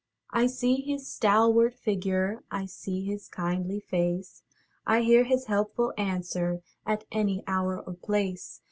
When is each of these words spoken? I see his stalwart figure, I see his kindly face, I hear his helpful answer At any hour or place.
I 0.31 0.47
see 0.47 0.77
his 0.81 1.05
stalwart 1.13 1.75
figure, 1.75 2.43
I 2.49 2.65
see 2.65 3.05
his 3.05 3.27
kindly 3.27 3.79
face, 3.79 4.41
I 4.83 5.01
hear 5.01 5.25
his 5.25 5.45
helpful 5.45 5.93
answer 5.95 6.63
At 6.87 7.05
any 7.11 7.43
hour 7.45 7.79
or 7.79 7.93
place. 7.93 8.59